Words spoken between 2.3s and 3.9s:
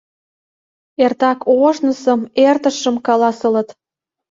эртышым, каласылыт.